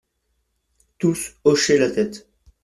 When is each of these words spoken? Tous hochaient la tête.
Tous 0.97 1.35
hochaient 1.43 1.77
la 1.77 1.91
tête. 1.91 2.27